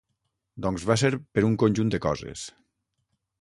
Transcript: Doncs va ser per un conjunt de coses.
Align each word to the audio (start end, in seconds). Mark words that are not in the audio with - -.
Doncs 0.65 0.85
va 0.91 0.95
ser 1.01 1.11
per 1.39 1.43
un 1.49 1.59
conjunt 1.65 1.93
de 1.97 2.01
coses. 2.07 2.47